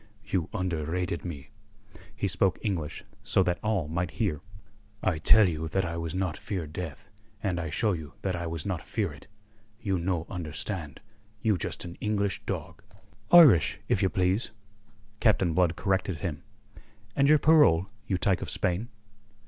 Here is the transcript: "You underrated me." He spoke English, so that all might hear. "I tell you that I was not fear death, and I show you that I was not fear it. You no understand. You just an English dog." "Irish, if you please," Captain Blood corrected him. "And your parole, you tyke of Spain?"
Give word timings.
"You 0.25 0.49
underrated 0.51 1.23
me." 1.25 1.51
He 2.15 2.27
spoke 2.27 2.57
English, 2.63 3.03
so 3.23 3.43
that 3.43 3.59
all 3.61 3.87
might 3.87 4.09
hear. 4.17 4.41
"I 5.03 5.19
tell 5.19 5.47
you 5.47 5.67
that 5.67 5.85
I 5.85 5.95
was 5.95 6.15
not 6.15 6.35
fear 6.37 6.65
death, 6.65 7.07
and 7.43 7.59
I 7.59 7.69
show 7.69 7.91
you 7.93 8.15
that 8.23 8.35
I 8.35 8.47
was 8.47 8.65
not 8.65 8.81
fear 8.81 9.13
it. 9.13 9.27
You 9.79 9.99
no 9.99 10.25
understand. 10.27 11.01
You 11.43 11.55
just 11.55 11.85
an 11.85 11.99
English 12.01 12.41
dog." 12.47 12.81
"Irish, 13.29 13.79
if 13.87 14.01
you 14.01 14.09
please," 14.09 14.49
Captain 15.19 15.53
Blood 15.53 15.75
corrected 15.75 16.17
him. 16.17 16.41
"And 17.15 17.29
your 17.29 17.37
parole, 17.37 17.85
you 18.07 18.17
tyke 18.17 18.41
of 18.41 18.49
Spain?" 18.49 18.89